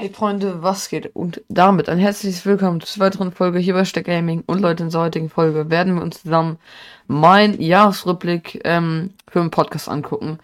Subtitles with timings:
[0.00, 1.14] Hey Freunde, was geht?
[1.14, 4.42] Und damit ein herzliches Willkommen zur weiteren Folge hier bei Steck Gaming.
[4.46, 6.58] Und Leute, in der heutigen Folge werden wir uns zusammen
[7.06, 10.38] mein Jahresrückblick ähm, für den Podcast angucken.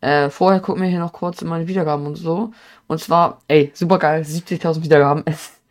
[0.00, 2.52] Äh, vorher gucken wir hier noch kurz in meine Wiedergaben und so.
[2.86, 5.24] Und zwar, ey, super geil, 70.000 Wiedergaben.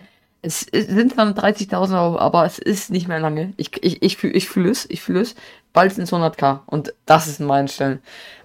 [0.44, 3.54] Es, sind dann 30.000, aber es ist nicht mehr lange.
[3.58, 5.36] Ich, ich, ich fühle ich fühl es, ich fühle es.
[5.74, 8.00] Bald sind es 100k und das ist ein Meilenstein.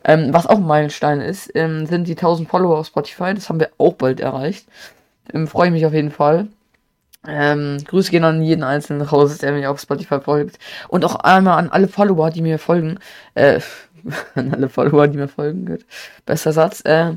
[0.04, 3.34] Ähm, was auch ein Meilenstein ist, ähm, sind die 1000 Follower auf Spotify.
[3.34, 4.66] Das haben wir auch bald erreicht.
[5.32, 6.48] Ähm, Freue ich mich auf jeden Fall.
[7.26, 10.58] Ähm, Grüße gehen an jeden einzelnen raus, der mir auf Spotify folgt.
[10.88, 12.98] Und auch einmal an alle Follower, die mir folgen.
[13.34, 13.60] Äh,
[14.34, 15.66] an alle Follower, die mir folgen.
[15.66, 15.84] Gut.
[16.24, 16.82] Besser Satz.
[16.84, 17.14] Äh,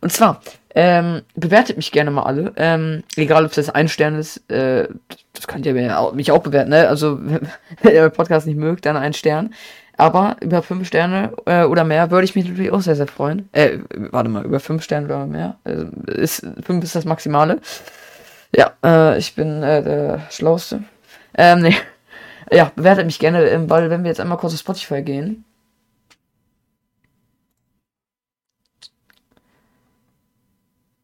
[0.00, 0.40] und zwar,
[0.74, 2.52] ähm, bewertet mich gerne mal alle.
[2.56, 4.48] Ähm, egal, ob es das ein Stern ist.
[4.50, 4.88] Äh,
[5.32, 5.74] das könnt ihr
[6.14, 6.88] mich auch bewerten, ne?
[6.88, 7.18] Also,
[7.82, 9.54] wenn ihr Podcast nicht mögt, dann ein Stern.
[9.96, 13.48] Aber über fünf Sterne äh, oder mehr würde ich mich natürlich auch sehr, sehr freuen.
[13.52, 15.56] Äh, warte mal, über fünf Sterne oder mehr.
[15.64, 17.60] Also, ist, fünf ist das Maximale.
[18.54, 20.84] Ja, äh, ich bin äh, der Schlauste.
[21.36, 21.76] Ähm, nee.
[22.50, 25.44] Ja, bewertet mich gerne, ähm, weil wenn wir jetzt einmal kurz auf Spotify gehen,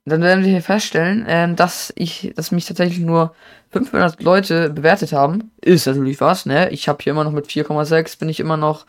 [0.05, 3.35] dann werden wir hier feststellen, ähm, dass ich, dass mich tatsächlich nur
[3.71, 5.51] 500 Leute bewertet haben.
[5.61, 6.71] Ist natürlich was, ne?
[6.71, 8.87] Ich habe hier immer noch mit 4,6 bin ich immer noch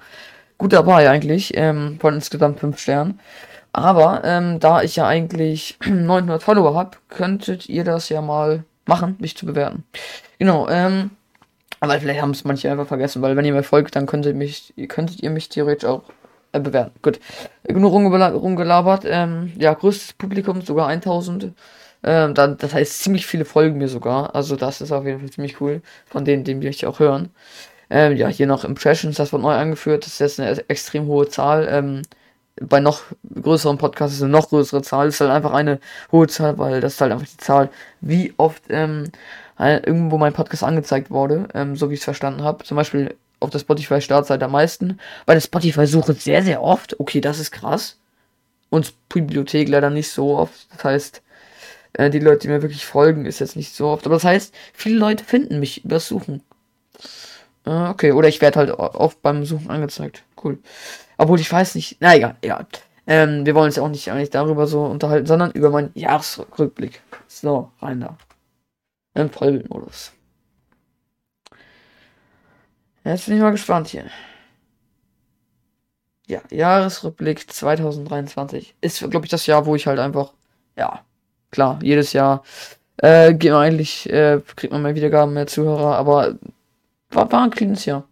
[0.57, 3.19] gut dabei eigentlich, ähm, von insgesamt 5 Sternen.
[3.71, 9.15] Aber ähm, da ich ja eigentlich 900 Follower habe, könntet ihr das ja mal machen,
[9.19, 9.83] mich zu bewerten.
[10.39, 11.11] Genau, ähm,
[11.79, 14.73] aber vielleicht haben es manche einfach vergessen, weil wenn ihr mir folgt, dann könntet, mich,
[14.87, 16.03] könntet ihr mich theoretisch auch
[16.55, 16.93] äh, bewerten.
[17.01, 17.19] Gut.
[17.63, 19.03] Genug rumgelabert.
[19.05, 21.53] Ähm, ja, größtes Publikum, sogar 1000.
[22.03, 24.35] Ähm, dann, das heißt, ziemlich viele folgen mir sogar.
[24.35, 25.81] Also, das ist auf jeden Fall ziemlich cool.
[26.05, 27.29] Von denen, die mich auch hören.
[27.89, 30.05] Ähm, ja, hier noch Impressions, das wird neu angeführt.
[30.05, 31.67] Das ist jetzt eine extrem hohe Zahl.
[31.69, 32.01] Ähm,
[32.61, 33.01] bei noch
[33.41, 35.07] größeren Podcasts ist eine noch größere Zahl.
[35.07, 35.79] Das ist halt einfach eine
[36.11, 37.69] hohe Zahl, weil das ist halt einfach die Zahl,
[38.01, 39.11] wie oft ähm,
[39.59, 42.63] irgendwo mein Podcast angezeigt wurde, ähm, so wie ich es verstanden habe.
[42.63, 43.15] Zum Beispiel
[43.45, 44.99] auf der Spotify-Startseite am meisten.
[45.25, 46.99] Bei der Spotify-Suche sehr, sehr oft.
[46.99, 47.97] Okay, das ist krass.
[48.69, 50.67] Und Bibliothek leider nicht so oft.
[50.73, 51.21] Das heißt,
[51.93, 54.05] äh, die Leute, die mir wirklich folgen, ist jetzt nicht so oft.
[54.05, 56.41] Aber das heißt, viele Leute finden mich übers Suchen.
[57.65, 60.23] Äh, okay, oder ich werde halt oft beim Suchen angezeigt.
[60.43, 60.59] Cool.
[61.17, 61.97] Obwohl ich weiß nicht.
[61.99, 62.67] Na egal, egal.
[63.07, 67.01] Ähm, wir wollen uns ja auch nicht eigentlich darüber so unterhalten, sondern über meinen Jahresrückblick.
[67.27, 68.17] So, rein da.
[69.13, 70.14] Im Vollbildmodus.
[73.05, 74.05] Jetzt bin ich mal gespannt hier.
[76.27, 80.33] Ja, Jahresrückblick 2023 ist, glaube ich, das Jahr, wo ich halt einfach,
[80.75, 81.05] ja,
[81.51, 82.43] klar, jedes Jahr
[82.97, 86.35] äh, geht man eigentlich, äh, kriegt man mehr Wiedergaben, mehr Zuhörer, aber
[87.11, 88.07] war, war ein cleanes Jahr.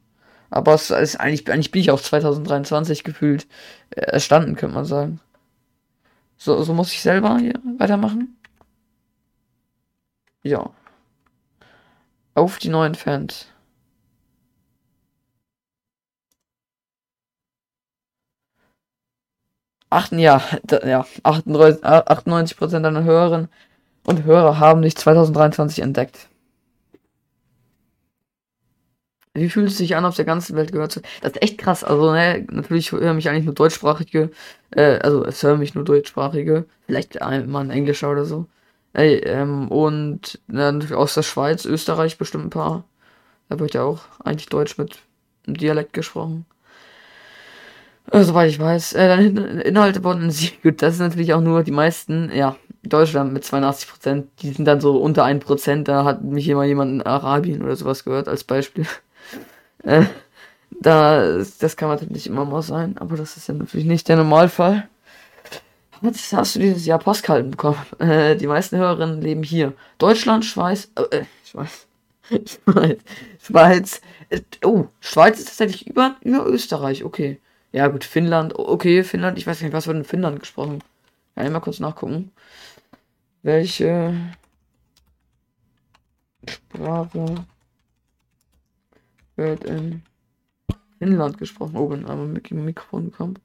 [0.51, 3.47] Aber es ist eigentlich, eigentlich bin ich auch 2023 gefühlt
[3.91, 5.19] äh, erstanden, könnte man sagen.
[6.37, 8.37] So, so muss ich selber hier weitermachen.
[10.43, 10.69] Ja.
[12.35, 13.47] Auf die neuen Fans.
[19.93, 20.41] Achten, ja,
[20.85, 23.49] ja, 98, 98 deiner Hörerinnen
[24.05, 26.27] und Hörer haben dich 2023 entdeckt.
[29.35, 31.01] Wie fühlt es sich an, auf der ganzen Welt gehört zu?
[31.21, 31.83] Das ist echt krass.
[31.83, 34.29] Also, ne, natürlich hören mich eigentlich nur deutschsprachige,
[34.71, 38.45] äh, also es hören mich nur deutschsprachige, vielleicht mal ein Englischer oder so.
[38.93, 42.83] Ey, ähm, und ne, aus der Schweiz, Österreich bestimmt ein paar.
[43.49, 44.99] Da wird ja auch eigentlich Deutsch mit
[45.47, 46.45] Dialekt gesprochen.
[48.11, 48.93] Äh, soweit ich weiß.
[48.93, 50.51] Äh, dann Inhalte wurden sie.
[50.63, 54.27] Gut, das ist natürlich auch nur die meisten, ja, Deutschland mit 82 Prozent.
[54.41, 55.87] Die sind dann so unter 1 Prozent.
[55.87, 58.85] Da hat mich immer jemand in Arabien oder sowas gehört, als Beispiel.
[59.83, 60.03] äh,
[60.81, 64.87] da, das kann natürlich immer mal sein, aber das ist ja natürlich nicht der Normalfall.
[66.01, 67.77] Was hast du dieses Jahr Postkarten bekommen?
[67.99, 69.73] Äh, die meisten Hörerinnen leben hier.
[69.97, 71.87] Deutschland, Schweiz, äh, äh Schweiz.
[72.29, 72.99] Schweiz.
[73.41, 74.01] Schweiz.
[74.29, 77.39] Äh, oh, Schweiz ist tatsächlich über, über Österreich, okay.
[77.73, 78.57] Ja, gut, Finnland.
[78.57, 79.38] Okay, Finnland.
[79.38, 80.84] Ich weiß nicht, was wird in Finnland gesprochen.
[81.35, 82.31] Ja, mal kurz nachgucken.
[83.41, 84.13] Welche
[86.47, 87.45] Sprache
[89.36, 90.03] wird in
[91.00, 91.75] Finnland gesprochen?
[91.75, 93.39] Oh, bin einmal mit dem Mikrofon gekommen.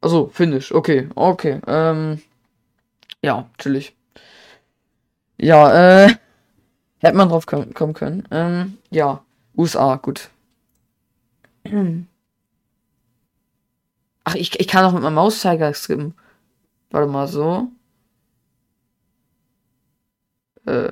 [0.00, 0.72] Also, Finnisch.
[0.72, 1.60] Okay, okay.
[1.66, 2.22] Ähm,
[3.22, 3.94] ja, chillig.
[5.36, 6.16] Ja, äh,
[7.00, 8.26] hätte man drauf kommen können.
[8.30, 9.22] Ähm, ja,
[9.56, 10.30] USA, gut.
[14.28, 16.12] Ach, ich, ich kann auch mit meinem Mauszeiger skippen.
[16.90, 17.68] Warte mal, so.
[20.66, 20.90] Äh.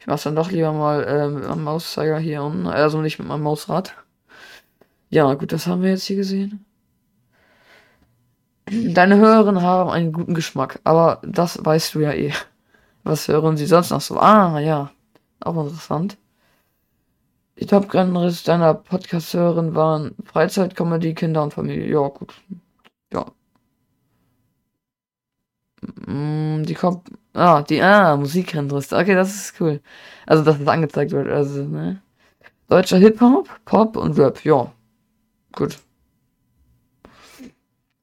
[0.00, 2.66] Ich mach's dann doch lieber mal äh, mit meinem Mauszeiger hier unten.
[2.66, 3.94] Also nicht mit meinem Mausrad.
[5.08, 6.66] Ja, gut, das haben wir jetzt hier gesehen.
[8.66, 12.34] Deine Hörerinnen haben einen guten Geschmack, aber das weißt du ja eh.
[13.02, 14.18] Was hören sie sonst noch so?
[14.18, 14.90] Ah, ja.
[15.40, 16.18] Auch interessant.
[17.58, 21.86] Die Top-Grenzen deiner Podcast-Hörerin waren Freizeit, Comedy, Kinder und Familie.
[21.86, 22.34] Ja, gut.
[23.12, 23.26] Ja.
[26.06, 27.08] Mm, die kommt.
[27.34, 27.82] Ah, die.
[27.82, 28.78] Ah, Musikgrenzen.
[28.78, 29.80] Okay, das ist cool.
[30.26, 31.28] Also, dass das angezeigt wird.
[31.28, 32.00] Also, ne?
[32.68, 34.44] Deutscher Hip-Hop, Pop und Rap.
[34.44, 34.72] Ja.
[35.52, 35.78] Gut.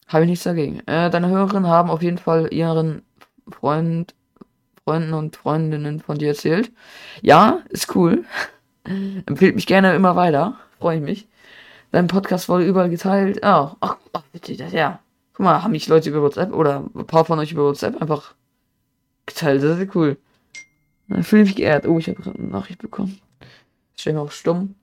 [0.07, 0.79] Habe ich nichts dagegen.
[0.87, 3.03] Äh, deine Hörerinnen haben auf jeden Fall ihren
[3.49, 4.15] Freund,
[4.83, 6.71] Freunden und Freundinnen von dir erzählt.
[7.21, 8.25] Ja, ist cool.
[9.25, 10.57] Empfiehlt mich gerne immer weiter.
[10.79, 11.27] Freue ich mich.
[11.91, 13.39] Dein Podcast wurde überall geteilt.
[13.43, 14.99] Oh, ach, ach bitte, das, ja.
[15.33, 18.33] Guck mal, haben mich Leute über WhatsApp oder ein paar von euch über WhatsApp einfach
[19.25, 19.63] geteilt.
[19.63, 20.17] Das ist cool.
[21.07, 21.87] Dann fühle ich mich geehrt.
[21.87, 23.19] Oh, ich habe gerade eine Nachricht bekommen.
[23.95, 24.75] Stell mir auf stumm.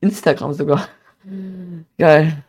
[0.00, 0.88] Instagram sogar.
[1.98, 2.42] Geil.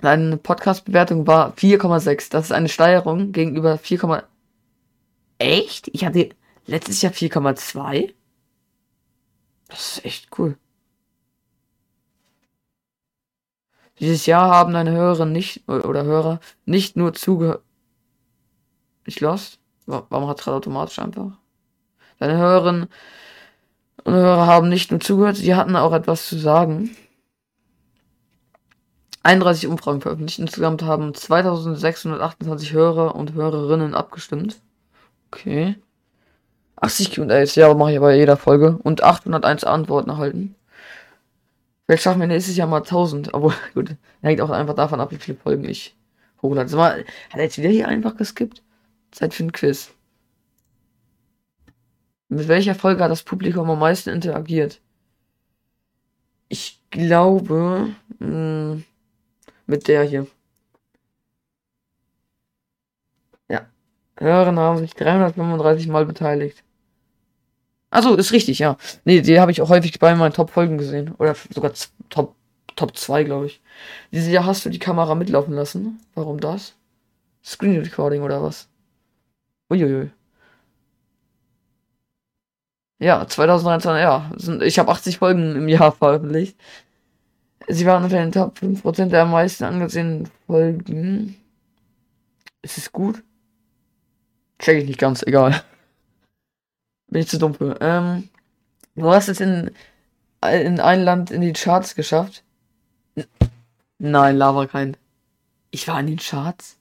[0.00, 2.30] Deine Podcast-Bewertung war 4,6.
[2.30, 4.24] Das ist eine Steigerung gegenüber 4,
[5.38, 5.88] Echt?
[5.92, 6.30] Ich hatte
[6.66, 8.12] letztes Jahr 4,2.
[9.68, 10.56] Das ist echt cool.
[13.98, 17.62] Dieses Jahr haben deine Hörer nicht oder Hörer nicht nur zugehört.
[19.04, 19.58] Ich lost?
[19.86, 21.38] Warum hat es gerade automatisch einfach?
[22.18, 22.88] Deine Hörerinnen
[24.04, 26.96] und Hörer haben nicht nur zugehört, sie hatten auch etwas zu sagen.
[29.22, 30.38] 31 Umfragen veröffentlicht.
[30.38, 34.60] Insgesamt haben 2628 Hörer und Hörerinnen abgestimmt.
[35.30, 35.76] Okay.
[36.76, 38.78] 80 Q&As, ja, mache ich aber jeder Folge.
[38.82, 40.54] Und 801 Antworten erhalten.
[41.86, 43.34] Vielleicht schaffen wir nächstes Jahr mal 1000.
[43.34, 45.96] Aber gut, hängt auch einfach davon ab, wie viele Folgen ich
[46.42, 46.68] hochlade.
[46.68, 46.98] Sag mal,
[47.30, 48.62] hat er jetzt wieder hier einfach geskippt?
[49.12, 49.90] Zeit für ein Quiz.
[52.28, 54.80] Mit welcher Folge hat das Publikum am meisten interagiert?
[56.48, 58.84] Ich glaube, mh, hm,
[59.66, 60.26] mit der hier.
[63.48, 63.66] Ja.
[64.18, 66.65] Hören haben sich 335 Mal beteiligt.
[67.90, 68.76] Also ist richtig, ja.
[69.04, 71.14] Nee, die habe ich auch häufig bei meinen Top-Folgen gesehen.
[71.18, 71.72] Oder sogar
[72.10, 72.34] Top,
[72.74, 73.60] Top 2, glaube ich.
[74.12, 76.00] Dieses Jahr hast du die Kamera mitlaufen lassen.
[76.14, 76.74] Warum das?
[77.44, 78.68] Screen Recording oder was?
[79.70, 80.10] Uiuiui.
[82.98, 84.30] Ja, 2019, ja.
[84.62, 86.56] Ich habe 80 Folgen im Jahr veröffentlicht.
[87.68, 91.36] Sie waren unter den Top 5% der am meisten angesehenen Folgen.
[92.62, 93.22] Ist es gut?
[94.58, 95.62] Check ich nicht ganz, egal.
[97.08, 97.78] Bin ich zu dumm für.
[97.80, 98.28] Ähm,
[98.94, 99.70] du hast es in,
[100.42, 102.42] in ein Land in die Charts geschafft.
[103.98, 104.96] Nein, Lava kein.
[105.70, 106.76] Ich war in den Charts.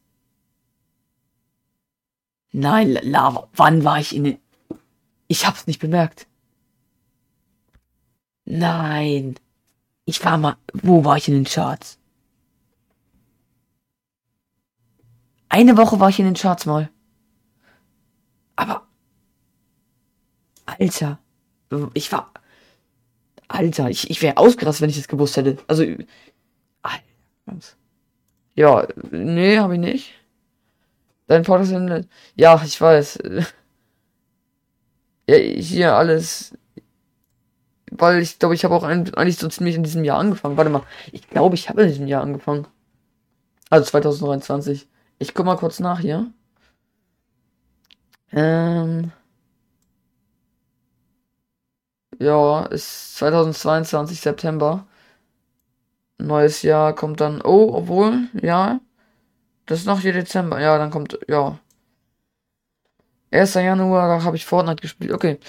[2.51, 3.49] Nein, Lava.
[3.53, 4.39] Wann war ich in den.
[5.27, 6.27] Ich hab's nicht bemerkt.
[8.45, 9.35] Nein.
[10.05, 10.57] Ich war mal.
[10.73, 11.97] Wo war ich in den Charts?
[15.49, 16.89] Eine Woche war ich in den Charts mal.
[18.55, 18.87] Aber.
[20.65, 21.19] Alter.
[21.93, 22.31] Ich war.
[23.47, 25.57] Alter, ich, ich wäre ausgerastet, wenn ich das gewusst hätte.
[25.67, 25.83] Also.
[26.81, 27.75] Alter.
[28.55, 30.13] Ja, nee, habe ich nicht.
[31.27, 32.07] Dein Podcast.
[32.35, 33.19] Ja, ich weiß.
[35.27, 36.53] Ja, hier alles
[37.91, 40.57] weil ich glaube, ich habe auch ein, eigentlich so ziemlich in diesem Jahr angefangen.
[40.57, 42.67] Warte mal, ich glaube, ich habe in diesem Jahr angefangen.
[43.69, 44.87] Also 2023.
[45.19, 46.31] Ich guck mal kurz nach hier.
[48.31, 49.11] Ähm.
[52.19, 54.87] Ja, ist 2022 September.
[56.17, 57.41] Neues Jahr kommt dann.
[57.41, 58.79] Oh, obwohl, ja.
[59.65, 60.61] Das ist noch hier Dezember.
[60.61, 61.59] Ja, dann kommt, ja.
[63.31, 63.55] 1.
[63.55, 65.11] Januar, da habe ich Fortnite gespielt.
[65.11, 65.39] Okay.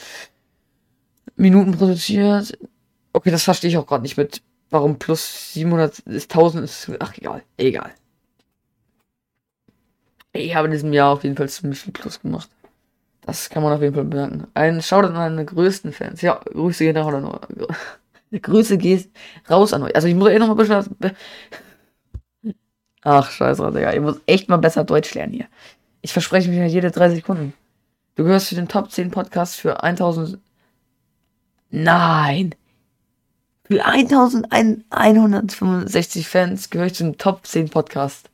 [1.37, 2.59] Minuten produziert.
[3.13, 4.43] Okay, das verstehe ich auch gerade nicht mit.
[4.71, 6.91] Warum plus 700 ist 1000 ist.
[6.99, 7.43] Ach, egal.
[7.57, 7.95] Egal.
[10.33, 12.51] Ich habe in diesem Jahr auf jeden Fall ziemlich viel Plus gemacht.
[13.27, 14.47] Das kann man auf jeden Fall bemerken.
[14.55, 16.23] Ein Shoutout an meine größten Fans.
[16.23, 17.41] Ja, Grüße gehen raus an euch.
[18.43, 19.11] Grüße geht
[19.51, 19.97] raus an euch.
[19.97, 20.97] Also ich muss eh noch mal ein bisschen.
[23.03, 23.93] Ach, scheiße, Digga.
[23.93, 25.47] Ich muss echt mal besser Deutsch lernen hier.
[26.03, 27.53] Ich verspreche mich ja jede drei Sekunden.
[28.15, 30.39] Du gehörst zu den Top 10 Podcasts für 1000
[31.71, 32.55] Nein.
[33.65, 38.31] Für 1165 Fans gehöre ich zum Top 10 Podcast.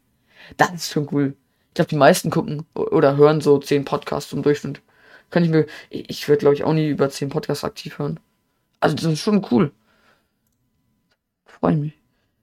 [0.59, 1.35] Das ist schon cool.
[1.73, 4.83] Ich glaube, die meisten gucken oder hören so 10 Podcasts im Durchschnitt.
[5.31, 8.21] Kann ich mir, ich würde glaube ich auch nie über 10 Podcasts aktiv hören.
[8.79, 9.73] Also das ist schon cool.
[11.47, 11.95] Freue mich.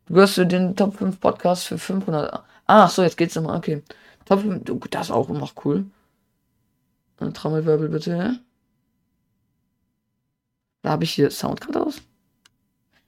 [0.08, 2.44] Du gehörst zu den Top 5 Podcasts für 500.
[2.66, 3.58] Ah, so, jetzt geht's nochmal.
[3.58, 3.84] Okay.
[4.26, 5.86] Top 5, das ist auch immer cool.
[7.20, 8.40] Trommelwirbel bitte.
[10.82, 12.02] Da habe ich hier Sound gerade aus.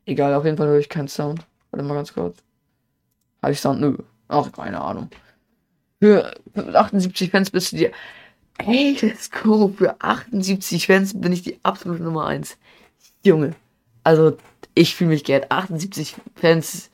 [0.05, 1.47] Egal, auf jeden Fall höre ich keinen Sound.
[1.71, 2.37] Warte mal ganz kurz.
[3.41, 3.97] Habe ich gesagt, nö.
[4.27, 5.09] Ach, keine Ahnung.
[6.01, 7.91] Für 78 Fans bist du dir.
[8.57, 9.71] Ey, let's go.
[9.77, 12.57] Für 78 Fans bin ich die absolute Nummer 1.
[13.23, 13.55] Junge.
[14.03, 14.35] Also,
[14.73, 15.51] ich fühle mich geehrt.
[15.51, 16.89] 78 Fans,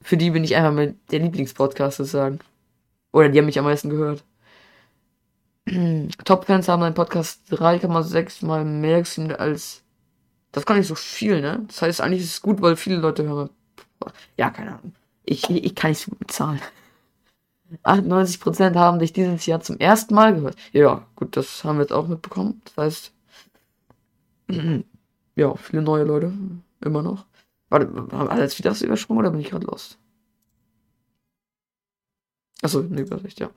[0.00, 2.38] für die bin ich einfach mit der Lieblingspodcast sozusagen.
[3.12, 4.24] Oder die haben mich am meisten gehört.
[6.24, 9.82] Top-Fans haben meinen Podcast 3,6 mal mehr gesehen als.
[10.52, 11.62] Das gar nicht so viel, ne?
[11.68, 13.50] Das heißt, eigentlich ist es gut, weil viele Leute hören.
[14.38, 14.94] Ja, keine Ahnung.
[15.24, 16.60] Ich, ich, ich kann nicht so gut bezahlen.
[17.84, 20.56] 98% haben dich dieses Jahr zum ersten Mal gehört.
[20.72, 22.60] Ja, gut, das haben wir jetzt auch mitbekommen.
[22.64, 23.12] Das heißt,
[25.36, 26.32] ja, viele neue Leute.
[26.80, 27.26] Immer noch.
[27.68, 29.98] Warte, haben wir jetzt wieder das übersprungen oder bin ich gerade lost?
[32.62, 33.50] Achso, eine Übersicht, ja.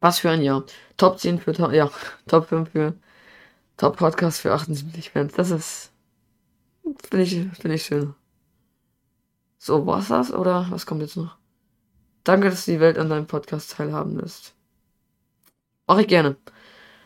[0.00, 0.64] Was für ein Jahr.
[0.96, 1.90] Top 10 für Top, ja,
[2.26, 2.94] Top 5 für
[3.76, 5.34] Top Podcast für 78 Fans.
[5.34, 5.92] Das ist,
[7.08, 8.14] finde ich, finde ich schön.
[9.58, 11.39] So, war's das oder was kommt jetzt noch?
[12.24, 14.54] Danke, dass du die Welt an deinem Podcast teilhaben lässt.
[15.86, 16.36] Mach ich gerne.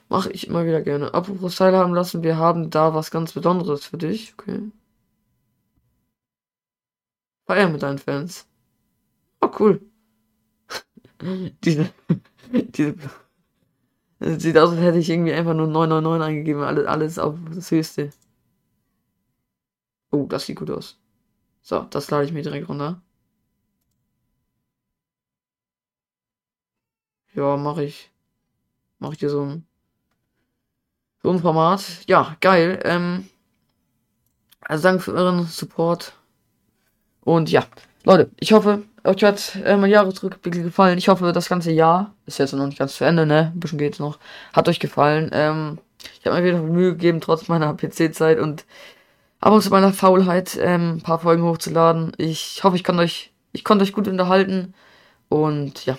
[0.09, 1.15] Mach ich immer wieder gerne.
[1.15, 4.35] Apropos teilhaben lassen, wir haben da was ganz Besonderes für dich.
[4.37, 4.71] Okay.
[7.47, 8.47] Feier mit deinen Fans.
[9.41, 9.81] Oh, cool.
[11.65, 11.91] diese,
[12.53, 12.95] diese,
[14.19, 16.63] es sieht aus, als hätte ich irgendwie einfach nur 999 eingegeben.
[16.63, 18.11] Alles, alles auf das Höchste.
[20.11, 20.99] Oh, das sieht gut aus.
[21.63, 23.03] So, das lade ich mir direkt runter.
[27.35, 28.11] Ja, mache ich.
[28.99, 29.67] Mache ich dir so ein,
[31.23, 31.83] so ein Format.
[32.07, 32.81] Ja, geil.
[32.85, 33.29] Ähm,
[34.61, 36.15] also danke für euren Support.
[37.23, 37.67] Und ja,
[38.05, 40.99] Leute, ich hoffe, euch hat äh, mein Jahresrückblick gefallen.
[40.99, 43.53] Ich hoffe, das ganze Jahr ist jetzt noch nicht ganz zu Ende, ne?
[43.55, 44.19] Ein bisschen geht's noch.
[44.53, 45.31] Hat euch gefallen.
[45.33, 45.79] Ähm,
[46.21, 48.65] ich habe mir wieder Mühe gegeben, trotz meiner PC-Zeit und
[49.41, 52.13] ab und zu meiner Faulheit ähm, ein paar Folgen hochzuladen.
[52.19, 54.75] Ich hoffe, ich kann euch, ich konnte euch gut unterhalten.
[55.29, 55.99] Und ja,